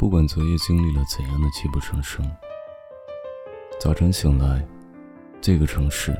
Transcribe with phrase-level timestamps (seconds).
[0.00, 2.26] 不管昨夜经历了怎样的泣不成声，
[3.78, 4.66] 早晨醒来，
[5.42, 6.16] 这个城市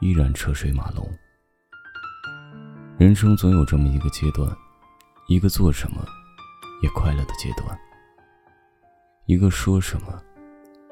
[0.00, 1.08] 依然车水马龙。
[2.98, 4.50] 人生总有这么一个阶段，
[5.28, 6.04] 一个做什么
[6.82, 7.78] 也快乐的阶段，
[9.26, 10.20] 一个说什么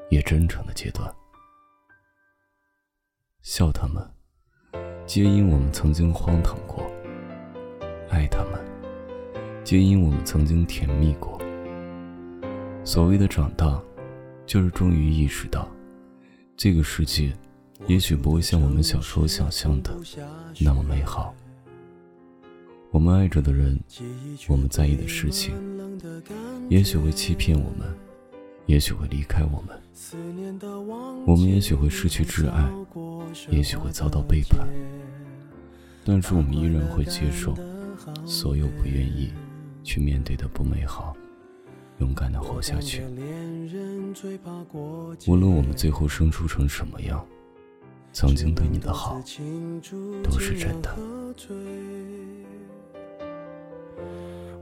[0.09, 1.13] 也真诚的阶段。
[3.41, 4.09] 笑他们，
[5.05, 6.81] 皆因我们曾经荒唐过；
[8.09, 8.65] 爱他们，
[9.65, 11.37] 皆因我们曾经甜蜜过。
[12.85, 13.81] 所谓的长大，
[14.45, 15.67] 就是终于意识到，
[16.55, 17.35] 这个世界
[17.87, 19.91] 也许不会像我们小时候想象的
[20.61, 21.33] 那么美好。
[22.91, 23.79] 我们爱着的人，
[24.47, 25.55] 我们在意的事情，
[26.69, 27.91] 也许会欺骗我们，
[28.67, 29.75] 也许会离开我们，
[31.25, 32.71] 我们也许会失去挚爱，
[33.49, 34.59] 也许会遭到背叛，
[36.05, 37.55] 但是我们依然会接受
[38.27, 39.33] 所有不愿意
[39.83, 41.17] 去面对的不美好。
[41.99, 43.01] 勇敢的活下去。
[45.27, 47.25] 无论我们最后生疏成什么样，
[48.11, 49.21] 曾经对你的好
[50.23, 50.95] 都是真的。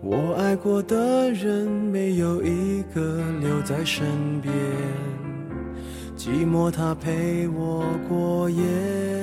[0.05, 4.53] 我爱过的人，没有一个留在身边，
[6.17, 9.22] 寂寞他陪我过夜。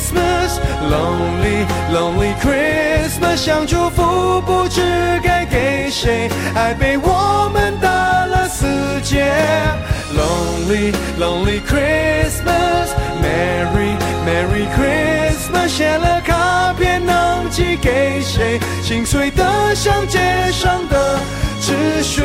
[0.00, 4.80] Christmas，Lonely Lonely Christmas，想祝福不知
[5.22, 8.64] 该给谁，爱被我们打了死
[9.02, 9.30] 结。
[10.16, 18.58] Lonely Lonely Christmas，Merry Merry Christmas，写了卡片能寄给谁？
[18.82, 21.20] 心碎的像街上的
[21.60, 22.24] 纸屑。